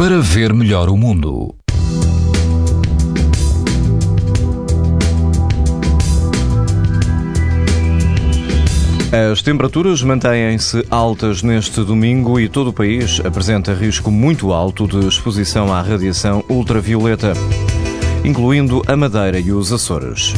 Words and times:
para 0.00 0.18
ver 0.18 0.54
melhor 0.54 0.88
o 0.88 0.96
mundo. 0.96 1.54
As 9.30 9.42
temperaturas 9.42 10.02
mantêm-se 10.02 10.86
altas 10.90 11.42
neste 11.42 11.84
domingo 11.84 12.40
e 12.40 12.48
todo 12.48 12.70
o 12.70 12.72
país 12.72 13.20
apresenta 13.22 13.74
risco 13.74 14.10
muito 14.10 14.54
alto 14.54 14.88
de 14.88 15.06
exposição 15.06 15.70
à 15.70 15.82
radiação 15.82 16.42
ultravioleta, 16.48 17.34
incluindo 18.24 18.82
a 18.86 18.96
Madeira 18.96 19.38
e 19.38 19.52
os 19.52 19.70
Açores. 19.70 20.32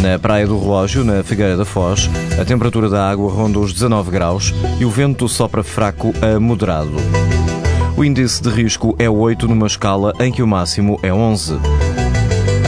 Na 0.00 0.18
Praia 0.18 0.46
do 0.46 0.58
Relógio, 0.58 1.04
na 1.04 1.22
Figueira 1.22 1.54
da 1.54 1.66
Foz, 1.66 2.08
a 2.40 2.46
temperatura 2.46 2.88
da 2.88 3.10
água 3.10 3.30
ronda 3.30 3.58
os 3.58 3.74
19 3.74 4.10
graus 4.10 4.54
e 4.80 4.86
o 4.86 4.90
vento 4.90 5.28
sopra 5.28 5.62
fraco 5.62 6.14
a 6.22 6.40
moderado. 6.40 6.96
O 7.96 8.04
índice 8.04 8.42
de 8.42 8.50
risco 8.50 8.94
é 8.98 9.08
8 9.08 9.48
numa 9.48 9.66
escala 9.66 10.12
em 10.20 10.30
que 10.30 10.42
o 10.42 10.46
máximo 10.46 11.00
é 11.02 11.10
11. 11.10 11.54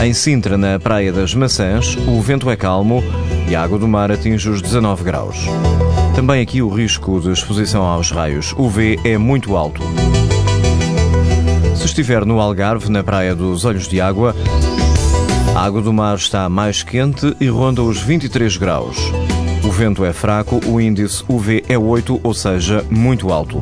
Em 0.03 0.11
Sintra, 0.11 0.57
na 0.57 0.79
Praia 0.79 1.13
das 1.13 1.35
Maçãs, 1.35 1.95
o 2.07 2.19
vento 2.19 2.49
é 2.49 2.55
calmo 2.55 3.03
e 3.47 3.55
a 3.55 3.61
água 3.61 3.77
do 3.77 3.87
mar 3.87 4.11
atinge 4.11 4.49
os 4.49 4.59
19 4.59 5.03
graus. 5.03 5.45
Também 6.15 6.41
aqui 6.41 6.63
o 6.63 6.67
risco 6.67 7.19
de 7.19 7.31
exposição 7.31 7.83
aos 7.83 8.09
raios 8.09 8.55
UV 8.57 8.99
é 9.03 9.19
muito 9.19 9.55
alto. 9.55 9.83
Se 11.75 11.85
estiver 11.85 12.25
no 12.25 12.39
Algarve, 12.39 12.89
na 12.89 13.03
Praia 13.03 13.35
dos 13.35 13.65
Olhos 13.65 13.87
de 13.87 14.01
Água, 14.01 14.35
a 15.55 15.63
água 15.63 15.81
do 15.83 15.93
mar 15.93 16.15
está 16.15 16.49
mais 16.49 16.81
quente 16.81 17.35
e 17.39 17.47
ronda 17.47 17.83
os 17.83 18.01
23 18.01 18.57
graus. 18.57 18.97
O 19.63 19.69
vento 19.69 20.03
é 20.03 20.11
fraco, 20.11 20.59
o 20.65 20.81
índice 20.81 21.23
UV 21.29 21.65
é 21.69 21.77
8, 21.77 22.19
ou 22.23 22.33
seja, 22.33 22.83
muito 22.89 23.31
alto. 23.31 23.61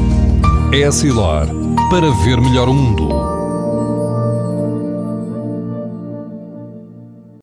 Essilor 0.73 1.47
para 1.89 2.09
ver 2.23 2.39
melhor 2.39 2.69
o 2.69 2.73
mundo. 2.73 3.30